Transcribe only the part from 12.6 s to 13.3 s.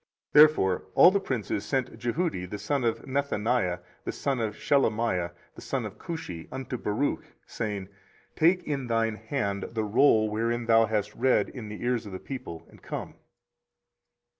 and come.